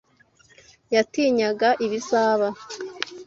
Yatinyaga 0.93 1.69
ibizaba. 1.85 2.47